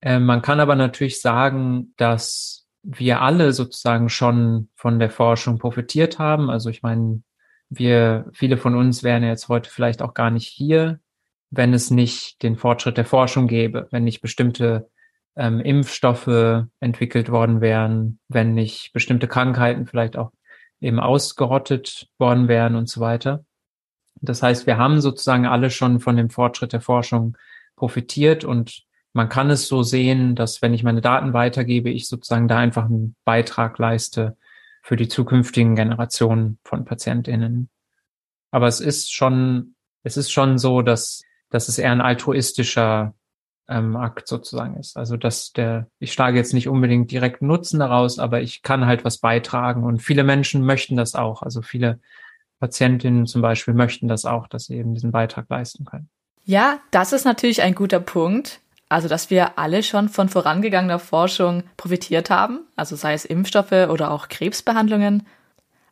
[0.00, 6.18] Äh, man kann aber natürlich sagen, dass wir alle sozusagen schon von der Forschung profitiert
[6.18, 6.48] haben.
[6.48, 7.22] Also ich meine,
[7.70, 11.00] wir, viele von uns wären jetzt heute vielleicht auch gar nicht hier,
[11.50, 14.88] wenn es nicht den Fortschritt der Forschung gäbe, wenn nicht bestimmte
[15.38, 20.32] ähm, Impfstoffe entwickelt worden wären, wenn nicht bestimmte Krankheiten vielleicht auch
[20.80, 23.44] eben ausgerottet worden wären und so weiter.
[24.20, 27.36] Das heißt, wir haben sozusagen alle schon von dem Fortschritt der Forschung
[27.76, 32.48] profitiert und man kann es so sehen, dass wenn ich meine Daten weitergebe, ich sozusagen
[32.48, 34.36] da einfach einen Beitrag leiste
[34.82, 37.70] für die zukünftigen Generationen von PatientInnen.
[38.50, 43.14] Aber es ist schon, es ist schon so, dass, dass es eher ein altruistischer
[43.68, 44.96] ähm, Akt sozusagen ist.
[44.96, 49.04] Also dass der, ich schlage jetzt nicht unbedingt direkt Nutzen daraus, aber ich kann halt
[49.04, 51.42] was beitragen und viele Menschen möchten das auch.
[51.42, 52.00] Also viele
[52.60, 56.08] Patientinnen zum Beispiel möchten das auch, dass sie eben diesen Beitrag leisten können.
[56.44, 58.60] Ja, das ist natürlich ein guter Punkt.
[58.90, 64.10] Also, dass wir alle schon von vorangegangener Forschung profitiert haben, also sei es Impfstoffe oder
[64.10, 65.26] auch Krebsbehandlungen.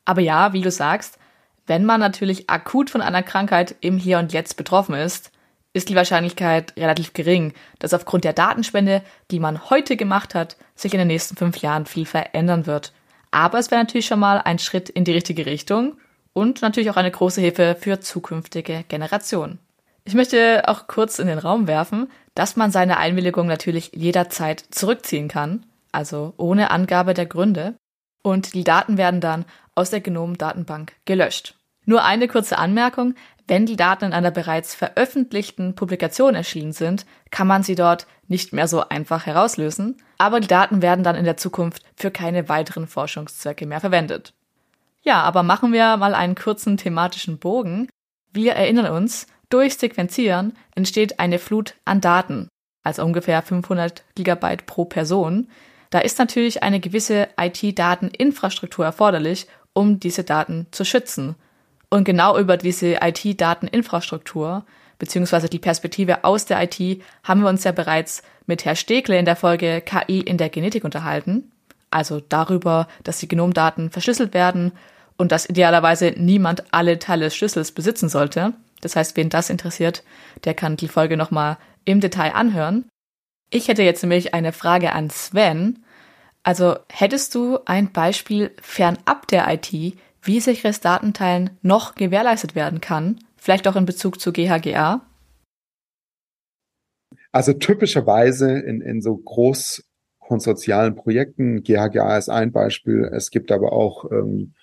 [0.06, 1.18] Aber ja, wie du sagst,
[1.66, 5.30] wenn man natürlich akut von einer Krankheit im Hier und Jetzt betroffen ist,
[5.76, 10.94] ist die Wahrscheinlichkeit relativ gering, dass aufgrund der Datenspende, die man heute gemacht hat, sich
[10.94, 12.92] in den nächsten fünf Jahren viel verändern wird.
[13.30, 15.98] Aber es wäre natürlich schon mal ein Schritt in die richtige Richtung
[16.32, 19.58] und natürlich auch eine große Hilfe für zukünftige Generationen.
[20.04, 25.28] Ich möchte auch kurz in den Raum werfen, dass man seine Einwilligung natürlich jederzeit zurückziehen
[25.28, 27.74] kann, also ohne Angabe der Gründe,
[28.22, 31.54] und die Daten werden dann aus der Genomdatenbank gelöscht.
[31.84, 33.14] Nur eine kurze Anmerkung,
[33.48, 38.52] Wenn die Daten in einer bereits veröffentlichten Publikation erschienen sind, kann man sie dort nicht
[38.52, 42.88] mehr so einfach herauslösen, aber die Daten werden dann in der Zukunft für keine weiteren
[42.88, 44.32] Forschungszwecke mehr verwendet.
[45.02, 47.88] Ja, aber machen wir mal einen kurzen thematischen Bogen.
[48.32, 52.48] Wir erinnern uns, durch Sequenzieren entsteht eine Flut an Daten,
[52.82, 55.48] also ungefähr 500 Gigabyte pro Person.
[55.90, 61.36] Da ist natürlich eine gewisse IT-Dateninfrastruktur erforderlich, um diese Daten zu schützen.
[61.96, 64.66] Und genau über diese IT-Dateninfrastruktur
[64.98, 69.24] beziehungsweise die Perspektive aus der IT haben wir uns ja bereits mit Herr Stegle in
[69.24, 71.50] der Folge KI in der Genetik unterhalten.
[71.90, 74.72] Also darüber, dass die Genomdaten verschlüsselt werden
[75.16, 78.52] und dass idealerweise niemand alle Teile des Schlüssels besitzen sollte.
[78.82, 80.04] Das heißt, wen das interessiert,
[80.44, 81.56] der kann die Folge nochmal
[81.86, 82.84] im Detail anhören.
[83.48, 85.82] Ich hätte jetzt nämlich eine Frage an Sven.
[86.42, 93.18] Also hättest du ein Beispiel fernab der IT, wie sicheres Datenteilen noch gewährleistet werden kann,
[93.36, 95.02] vielleicht auch in Bezug zu GHGA?
[97.32, 104.10] Also typischerweise in, in so großkonsortialen Projekten, GHGA ist ein Beispiel, es gibt aber auch
[104.10, 104.54] ähm,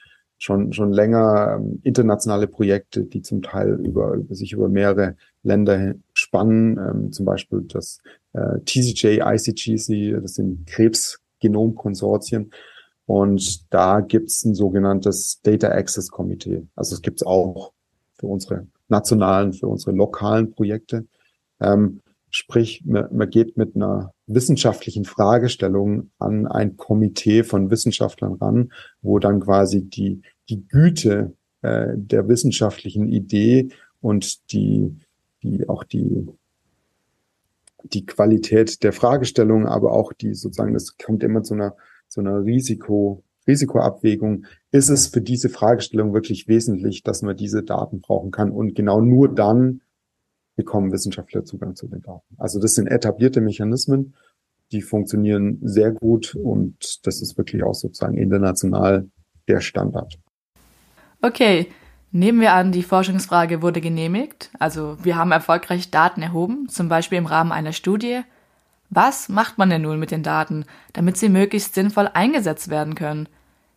[0.44, 5.94] schon, schon länger ähm, internationale Projekte, die zum Teil über, über sich über mehrere Länder
[6.14, 8.00] spannen, ähm, zum Beispiel das
[8.34, 12.52] äh, TCJ, ICGC, das sind Krebsgenomkonsortien.
[13.06, 16.68] Und da gibt's ein sogenanntes Data Access Committee.
[16.76, 17.74] Also es gibt's auch
[18.14, 21.06] für unsere nationalen, für unsere lokalen Projekte.
[21.60, 28.72] Ähm, sprich, man, man geht mit einer wissenschaftlichen Fragestellung an ein Komitee von Wissenschaftlern ran,
[29.02, 33.70] wo dann quasi die die Güte äh, der wissenschaftlichen Idee
[34.02, 34.96] und die,
[35.42, 36.28] die auch die,
[37.84, 41.76] die Qualität der Fragestellung, aber auch die sozusagen, das kommt immer zu einer,
[42.14, 44.46] zu einer Risiko, Risikoabwägung.
[44.72, 48.52] Ist es für diese Fragestellung wirklich wesentlich, dass man diese Daten brauchen kann?
[48.52, 49.82] Und genau nur dann
[50.56, 52.36] bekommen Wissenschaftler Zugang zu den Daten.
[52.38, 54.14] Also das sind etablierte Mechanismen,
[54.72, 59.10] die funktionieren sehr gut und das ist wirklich auch sozusagen international
[59.48, 60.20] der Standard.
[61.24, 61.68] Okay,
[62.12, 67.18] nehmen wir an, die Forschungsfrage wurde genehmigt, also wir haben erfolgreich Daten erhoben, zum Beispiel
[67.18, 68.22] im Rahmen einer Studie.
[68.96, 73.28] Was macht man denn nun mit den Daten, damit sie möglichst sinnvoll eingesetzt werden können?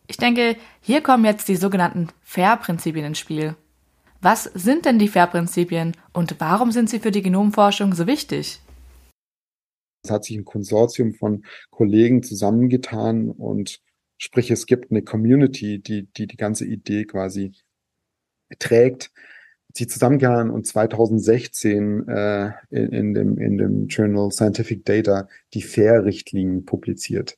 [0.07, 3.55] Ich denke, hier kommen jetzt die sogenannten FAIR-Prinzipien ins Spiel.
[4.21, 8.61] Was sind denn die FAIR-Prinzipien und warum sind sie für die Genomforschung so wichtig?
[10.03, 13.81] Es hat sich ein Konsortium von Kollegen zusammengetan und
[14.17, 17.53] Sprich, es gibt eine Community, die die, die ganze Idee quasi
[18.57, 19.11] trägt,
[19.69, 26.65] die zusammengegangen und 2016 äh, in, in, dem, in dem Journal Scientific Data die FAIR-Richtlinien
[26.65, 27.37] publiziert.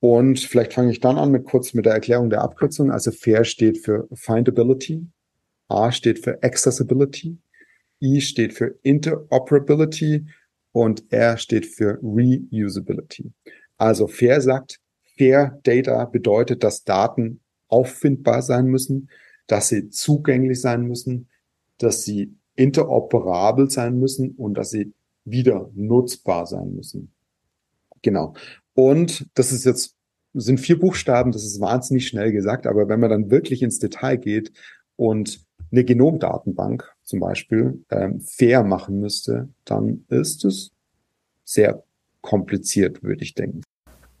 [0.00, 2.90] Und vielleicht fange ich dann an mit kurz mit der Erklärung der Abkürzung.
[2.90, 5.06] Also FAIR steht für Findability,
[5.68, 7.38] A steht für Accessibility,
[8.02, 10.26] I steht für Interoperability
[10.72, 13.32] und R steht für Reusability.
[13.78, 14.80] Also FAIR sagt,
[15.16, 19.08] Fair Data bedeutet, dass Daten auffindbar sein müssen,
[19.46, 21.28] dass sie zugänglich sein müssen,
[21.78, 24.92] dass sie interoperabel sein müssen und dass sie
[25.24, 27.12] wieder nutzbar sein müssen.
[28.02, 28.34] Genau.
[28.74, 29.96] Und das ist jetzt,
[30.34, 34.16] sind vier Buchstaben, das ist wahnsinnig schnell gesagt, aber wenn man dann wirklich ins Detail
[34.16, 34.52] geht
[34.96, 35.40] und
[35.72, 40.72] eine Genomdatenbank zum Beispiel ähm, fair machen müsste, dann ist es
[41.44, 41.84] sehr
[42.20, 43.62] kompliziert, würde ich denken.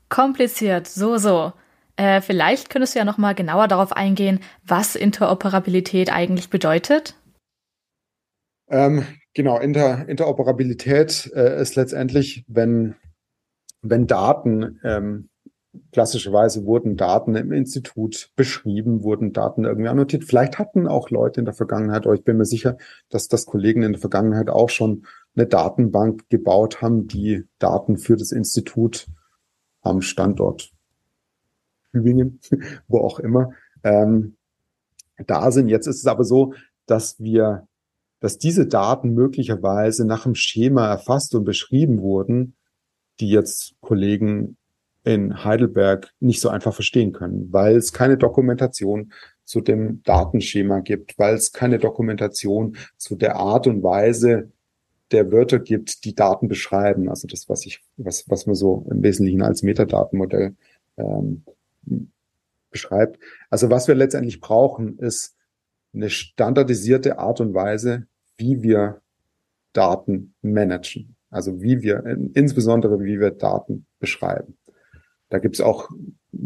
[0.08, 1.52] Kompliziert, so, so.
[1.96, 7.14] Äh, vielleicht könntest du ja noch mal genauer darauf eingehen, was Interoperabilität eigentlich bedeutet.
[8.74, 12.96] Ähm, genau, Inter Interoperabilität äh, ist letztendlich, wenn,
[13.82, 15.28] wenn Daten, ähm,
[15.92, 20.24] klassischerweise wurden Daten im Institut beschrieben, wurden Daten irgendwie annotiert.
[20.24, 22.76] Vielleicht hatten auch Leute in der Vergangenheit, aber ich bin mir sicher,
[23.10, 25.06] dass das Kollegen in der Vergangenheit auch schon
[25.36, 29.06] eine Datenbank gebaut haben, die Daten für das Institut
[29.82, 30.72] am Standort
[31.92, 32.40] Tübingen,
[32.88, 33.52] wo auch immer,
[33.84, 34.34] ähm,
[35.28, 35.68] da sind.
[35.68, 36.54] Jetzt ist es aber so,
[36.86, 37.68] dass wir,
[38.24, 42.56] dass diese Daten möglicherweise nach einem Schema erfasst und beschrieben wurden,
[43.20, 44.56] die jetzt Kollegen
[45.02, 49.12] in Heidelberg nicht so einfach verstehen können, weil es keine Dokumentation
[49.44, 54.50] zu dem Datenschema gibt, weil es keine Dokumentation zu der Art und Weise
[55.10, 57.10] der Wörter gibt, die Daten beschreiben.
[57.10, 60.56] Also das, was ich, was, was man so im Wesentlichen als Metadatenmodell
[60.96, 61.42] ähm,
[62.70, 63.18] beschreibt.
[63.50, 65.36] Also was wir letztendlich brauchen, ist
[65.92, 69.00] eine standardisierte Art und Weise, wie wir
[69.72, 71.16] Daten managen.
[71.30, 74.56] Also wie wir, insbesondere wie wir Daten beschreiben.
[75.30, 75.90] da gibt es auch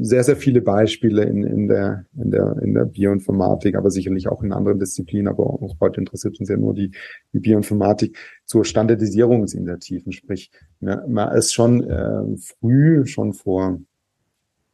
[0.01, 4.43] sehr, sehr viele Beispiele in, in, der, in, der, in der Bioinformatik, aber sicherlich auch
[4.43, 6.93] in anderen Disziplinen, aber auch heute interessiert uns ja nur die,
[7.35, 10.13] die Bioinformatik zur Standardisierungsinitiativen.
[10.13, 13.81] Sprich, man ist schon äh, früh, schon vor,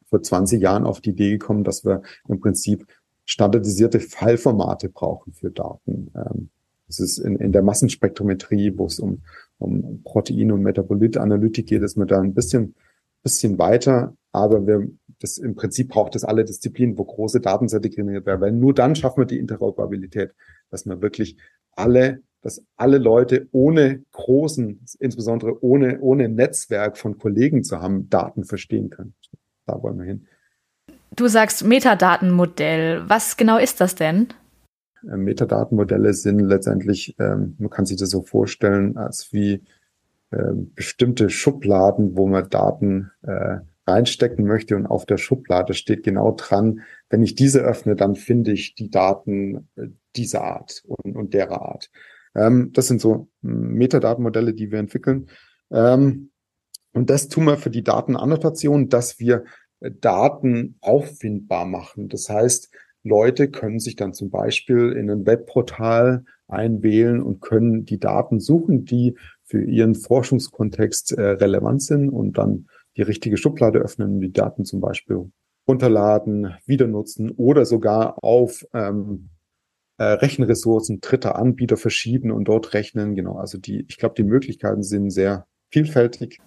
[0.06, 2.86] vor 20 Jahren auf die Idee gekommen, dass wir im Prinzip
[3.24, 6.12] standardisierte Fallformate brauchen für Daten.
[6.14, 6.50] Ähm,
[6.88, 9.22] es ist in, in der Massenspektrometrie, wo es um,
[9.58, 12.74] um Protein- und Metabolitanalytik geht, ist man da ein bisschen,
[13.22, 14.14] bisschen weiter.
[14.32, 14.88] Aber wir,
[15.20, 18.96] das im Prinzip braucht es alle Disziplinen, wo große Datensätze generiert werden, weil nur dann
[18.96, 20.32] schaffen wir die Interoperabilität,
[20.70, 21.36] dass man wirklich
[21.72, 28.44] alle, dass alle Leute ohne großen, insbesondere ohne, ohne Netzwerk von Kollegen zu haben, Daten
[28.44, 29.14] verstehen können.
[29.66, 30.26] Da wollen wir hin.
[31.16, 33.08] Du sagst Metadatenmodell.
[33.08, 34.28] Was genau ist das denn?
[35.10, 39.62] Äh, Metadatenmodelle sind letztendlich, ähm, man kann sich das so vorstellen, als wie
[40.30, 46.32] äh, bestimmte Schubladen, wo man Daten äh, reinstecken möchte und auf der Schublade steht genau
[46.32, 51.34] dran, wenn ich diese öffne, dann finde ich die Daten äh, dieser Art und, und
[51.34, 51.90] derer Art.
[52.34, 55.28] Ähm, das sind so hm, Metadatenmodelle, die wir entwickeln.
[55.70, 56.30] Ähm,
[56.92, 59.44] und das tun wir für die Datenannotation, dass wir
[59.80, 62.08] Daten auffindbar machen.
[62.08, 62.70] Das heißt,
[63.04, 68.84] Leute können sich dann zum Beispiel in ein Webportal einwählen und können die Daten suchen,
[68.84, 74.32] die für ihren Forschungskontext äh, relevant sind und dann die richtige Schublade öffnen und die
[74.32, 75.30] Daten zum Beispiel
[75.68, 79.30] runterladen, wieder nutzen oder sogar auf ähm,
[79.98, 83.14] äh, Rechenressourcen dritter Anbieter verschieben und dort rechnen.
[83.14, 86.40] Genau, also die, ich glaube, die Möglichkeiten sind sehr vielfältig.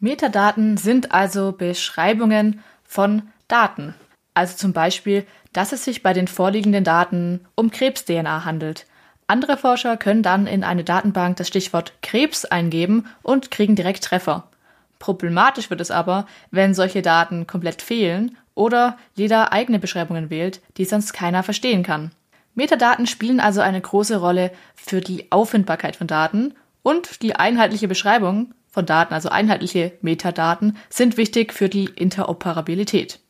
[0.00, 3.94] Metadaten sind also Beschreibungen von Daten.
[4.36, 8.84] Also zum Beispiel, dass es sich bei den vorliegenden Daten um Krebs-DNA handelt.
[9.26, 14.50] Andere Forscher können dann in eine Datenbank das Stichwort Krebs eingeben und kriegen direkt Treffer.
[14.98, 20.84] Problematisch wird es aber, wenn solche Daten komplett fehlen oder jeder eigene Beschreibungen wählt, die
[20.84, 22.10] sonst keiner verstehen kann.
[22.54, 28.52] Metadaten spielen also eine große Rolle für die Auffindbarkeit von Daten und die einheitliche Beschreibung
[28.68, 33.20] von Daten, also einheitliche Metadaten, sind wichtig für die Interoperabilität.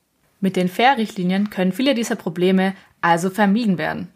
[0.41, 4.09] Mit den FAIR-Richtlinien können viele dieser Probleme also vermieden werden.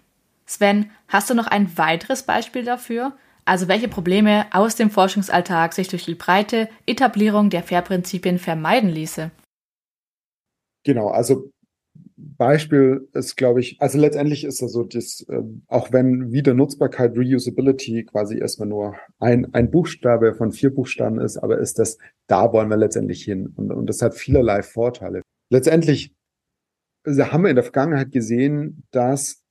[0.47, 3.13] Sven, hast du noch ein weiteres Beispiel dafür?
[3.45, 9.31] Also welche Probleme aus dem Forschungsalltag sich durch die breite Etablierung der FAIR-Prinzipien vermeiden ließe?
[10.85, 11.51] Genau, also
[12.17, 18.05] Beispiel ist, glaube ich, also letztendlich ist das so, dass, äh, auch wenn Wiedernutzbarkeit, Reusability
[18.05, 22.69] quasi erstmal nur ein, ein Buchstabe von vier Buchstaben ist, aber ist das, da wollen
[22.69, 23.53] wir letztendlich hin.
[23.57, 25.23] Und, und das hat vielerlei Vorteile.
[25.51, 26.15] Letztendlich
[27.05, 29.43] also haben wir in der Vergangenheit gesehen, dass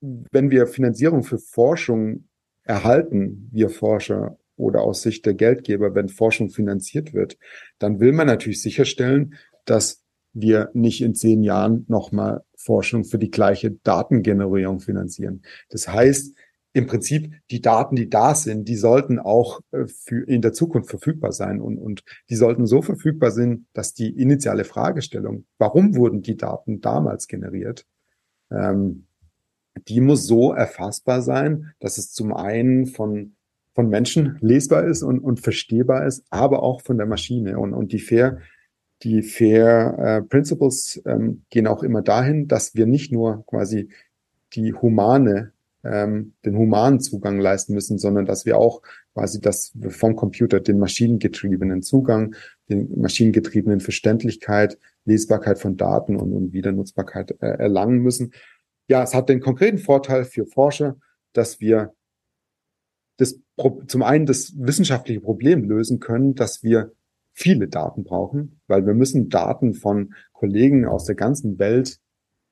[0.00, 2.28] wenn wir Finanzierung für Forschung
[2.62, 7.38] erhalten, wir Forscher oder aus Sicht der Geldgeber, wenn Forschung finanziert wird,
[7.78, 13.30] dann will man natürlich sicherstellen, dass wir nicht in zehn Jahren nochmal Forschung für die
[13.30, 15.42] gleiche Datengenerierung finanzieren.
[15.68, 16.36] Das heißt,
[16.74, 20.90] im Prinzip die Daten, die da sind, die sollten auch äh, für in der Zukunft
[20.90, 26.20] verfügbar sein und, und die sollten so verfügbar sein, dass die initiale Fragestellung, warum wurden
[26.20, 27.86] die Daten damals generiert,
[28.50, 29.06] ähm,
[29.88, 33.36] die muss so erfassbar sein, dass es zum einen von
[33.76, 37.58] von Menschen lesbar ist und, und verstehbar ist, aber auch von der Maschine.
[37.58, 38.38] Und, und die Fair
[39.02, 43.90] die Fair äh, Principles ähm, gehen auch immer dahin, dass wir nicht nur quasi
[44.54, 45.52] die humane,
[45.84, 50.78] ähm, den humanen Zugang leisten müssen, sondern dass wir auch quasi das vom Computer den
[50.78, 52.34] maschinengetriebenen Zugang,
[52.68, 58.32] den maschinengetriebenen Verständlichkeit, Lesbarkeit von Daten und, und Wiedernutzbarkeit äh, erlangen müssen.
[58.88, 60.96] Ja, es hat den konkreten Vorteil für Forscher,
[61.32, 61.94] dass wir
[63.16, 63.38] das,
[63.86, 66.92] zum einen das wissenschaftliche Problem lösen können, dass wir
[67.32, 72.00] viele Daten brauchen, weil wir müssen Daten von Kollegen aus der ganzen Welt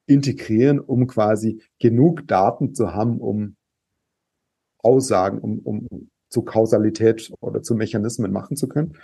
[0.06, 3.56] integrieren, um quasi genug Daten zu haben, um
[4.78, 8.98] Aussagen, um, um zu Kausalität oder zu Mechanismen machen zu können.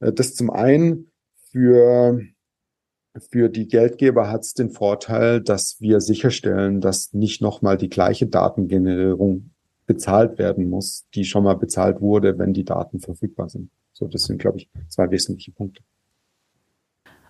[0.00, 1.10] Äh, das zum einen
[1.50, 2.20] für,
[3.30, 8.26] für die Geldgeber hat es den Vorteil, dass wir sicherstellen, dass nicht nochmal die gleiche
[8.26, 9.50] Datengenerierung
[9.86, 13.70] bezahlt werden muss, die schon mal bezahlt wurde, wenn die Daten verfügbar sind.
[13.92, 15.82] So, das sind, glaube ich, zwei wesentliche Punkte.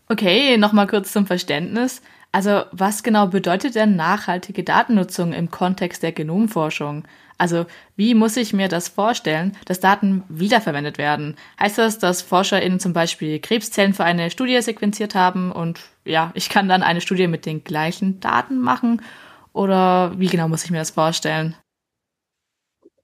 [0.08, 2.00] Okay, nochmal kurz zum Verständnis.
[2.32, 7.04] Also, was genau bedeutet denn nachhaltige Datennutzung im Kontext der Genomforschung?
[7.38, 7.66] Also,
[7.96, 11.36] wie muss ich mir das vorstellen, dass Daten wiederverwendet werden?
[11.60, 16.48] Heißt das, dass ForscherInnen zum Beispiel Krebszellen für eine Studie sequenziert haben und ja, ich
[16.48, 19.02] kann dann eine Studie mit den gleichen Daten machen?
[19.52, 21.56] Oder wie genau muss ich mir das vorstellen?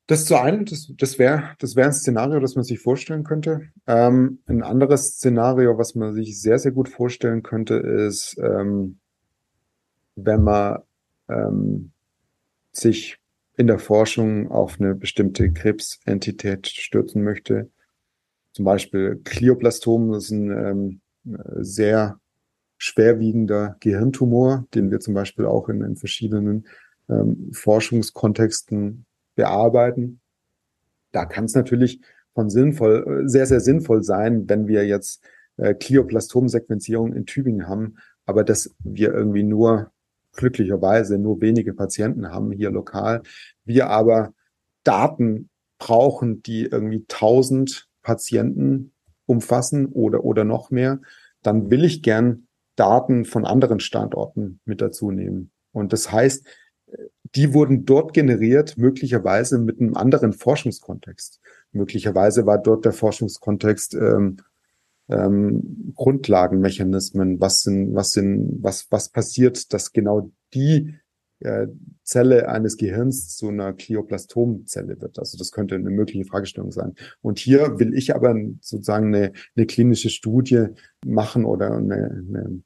[0.06, 3.68] Das zu einem, das, das wäre das wäre ein Szenario, das man sich vorstellen könnte.
[3.86, 8.98] Ähm, ein anderes Szenario, was man sich sehr, sehr gut vorstellen könnte, ist, ähm,
[10.16, 10.82] wenn man
[11.28, 11.92] ähm,
[12.72, 13.18] sich
[13.56, 17.70] in der Forschung auf eine bestimmte Krebsentität stürzen möchte.
[18.52, 21.00] Zum Beispiel Glioblastom, das ist ein ähm,
[21.60, 22.18] sehr
[22.78, 26.66] schwerwiegender Gehirntumor, den wir zum Beispiel auch in, in verschiedenen
[27.08, 29.04] ähm, Forschungskontexten
[29.36, 30.20] bearbeiten.
[31.12, 32.00] Da kann es natürlich
[32.34, 35.22] von sinnvoll, sehr, sehr sinnvoll sein, wenn wir jetzt
[35.58, 39.92] äh, Glioblastom-Sequenzierung in Tübingen haben, aber dass wir irgendwie nur
[40.32, 43.22] glücklicherweise nur wenige Patienten haben hier lokal.
[43.64, 44.32] Wir aber
[44.84, 48.92] Daten brauchen, die irgendwie tausend Patienten
[49.26, 51.00] umfassen oder, oder noch mehr,
[51.42, 55.50] dann will ich gern Daten von anderen Standorten mit dazu nehmen.
[55.72, 56.46] Und das heißt,
[57.34, 61.40] die wurden dort generiert, möglicherweise mit einem anderen Forschungskontext.
[61.72, 64.36] Möglicherweise war dort der Forschungskontext ähm,
[65.12, 70.94] ähm, Grundlagenmechanismen, was sind, was sind, was, was passiert, dass genau die
[71.40, 71.66] äh,
[72.02, 75.18] Zelle eines Gehirns zu einer Glioblastomzelle wird.
[75.18, 76.94] Also das könnte eine mögliche Fragestellung sein.
[77.20, 80.66] Und hier will ich aber sozusagen eine, eine klinische Studie
[81.04, 82.62] machen oder eine, eine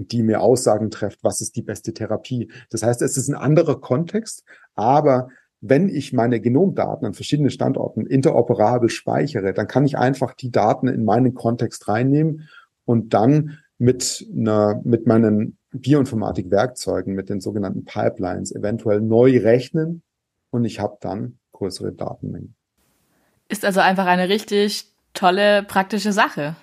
[0.00, 2.52] die mir Aussagen trifft, was ist die beste Therapie.
[2.70, 4.44] Das heißt, es ist ein anderer Kontext,
[4.76, 5.28] aber
[5.60, 10.88] wenn ich meine Genomdaten an verschiedenen Standorten interoperabel speichere, dann kann ich einfach die Daten
[10.88, 12.48] in meinen Kontext reinnehmen
[12.84, 20.02] und dann mit einer, mit meinen Bioinformatik-Werkzeugen, mit den sogenannten Pipelines eventuell neu rechnen
[20.50, 22.54] und ich habe dann größere Datenmengen.
[23.48, 26.56] Ist also einfach eine richtig tolle praktische Sache.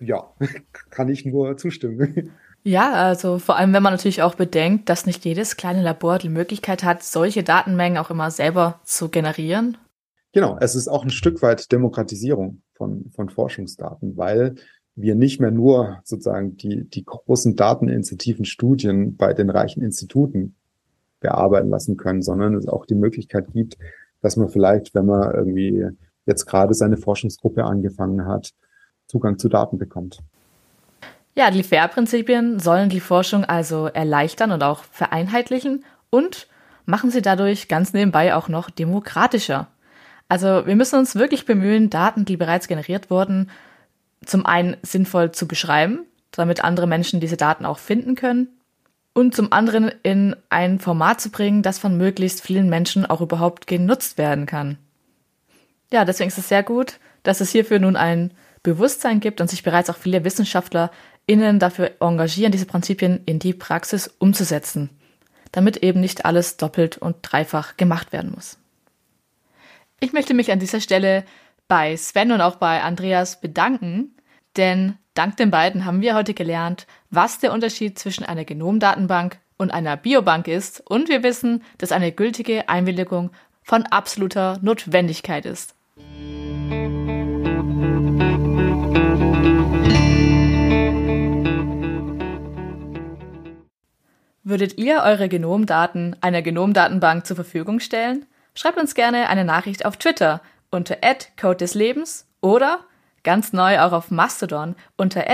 [0.00, 0.32] Ja,
[0.90, 2.32] kann ich nur zustimmen.
[2.62, 6.28] Ja, also vor allem, wenn man natürlich auch bedenkt, dass nicht jedes kleine Labor die
[6.28, 9.78] Möglichkeit hat, solche Datenmengen auch immer selber zu generieren.
[10.32, 14.56] Genau, es ist auch ein Stück weit Demokratisierung von, von Forschungsdaten, weil
[14.94, 20.54] wir nicht mehr nur sozusagen die, die großen datenintensiven Studien bei den reichen Instituten
[21.20, 23.78] bearbeiten lassen können, sondern es auch die Möglichkeit gibt,
[24.20, 25.86] dass man vielleicht, wenn man irgendwie
[26.26, 28.52] jetzt gerade seine Forschungsgruppe angefangen hat,
[29.06, 30.20] Zugang zu Daten bekommt.
[31.36, 36.48] Ja, die FAIR-Prinzipien sollen die Forschung also erleichtern und auch vereinheitlichen und
[36.86, 39.68] machen sie dadurch ganz nebenbei auch noch demokratischer.
[40.28, 43.50] Also wir müssen uns wirklich bemühen, Daten, die bereits generiert wurden,
[44.24, 46.00] zum einen sinnvoll zu beschreiben,
[46.30, 48.48] damit andere Menschen diese Daten auch finden können
[49.12, 53.66] und zum anderen in ein Format zu bringen, das von möglichst vielen Menschen auch überhaupt
[53.66, 54.78] genutzt werden kann.
[55.92, 59.62] Ja, deswegen ist es sehr gut, dass es hierfür nun ein Bewusstsein gibt und sich
[59.62, 60.90] bereits auch viele Wissenschaftler
[61.30, 64.90] innen dafür engagieren, diese Prinzipien in die Praxis umzusetzen,
[65.52, 68.58] damit eben nicht alles doppelt und dreifach gemacht werden muss.
[70.00, 71.24] Ich möchte mich an dieser Stelle
[71.68, 74.16] bei Sven und auch bei Andreas bedanken,
[74.56, 79.70] denn dank den beiden haben wir heute gelernt, was der Unterschied zwischen einer Genomdatenbank und
[79.70, 83.30] einer Biobank ist und wir wissen, dass eine gültige Einwilligung
[83.62, 85.76] von absoluter Notwendigkeit ist.
[94.50, 98.26] Würdet ihr eure Genomdaten einer Genomdatenbank zur Verfügung stellen?
[98.52, 100.42] Schreibt uns gerne eine Nachricht auf Twitter
[100.72, 100.96] unter
[101.40, 102.80] Code des Lebens oder
[103.22, 105.24] ganz neu auch auf Mastodon unter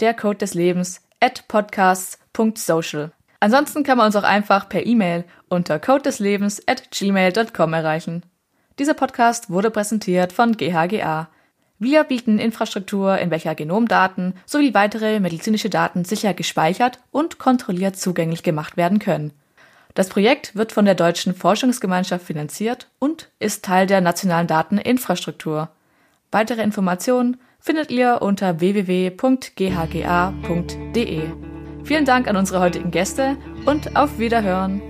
[0.00, 1.00] der Code des Lebens
[1.46, 3.12] podcasts.social.
[3.38, 8.24] Ansonsten kann man uns auch einfach per E-Mail unter codedeslebens at gmail.com erreichen.
[8.80, 11.28] Dieser Podcast wurde präsentiert von GHGA,
[11.78, 18.42] wir bieten Infrastruktur, in welcher Genomdaten sowie weitere medizinische Daten sicher gespeichert und kontrolliert zugänglich
[18.42, 19.32] gemacht werden können.
[19.94, 25.70] Das Projekt wird von der Deutschen Forschungsgemeinschaft finanziert und ist Teil der nationalen Dateninfrastruktur.
[26.30, 29.12] Weitere Informationen findet ihr unter www.ghga.de.
[31.84, 34.82] Vielen Dank an unsere heutigen Gäste und auf Wiederhören.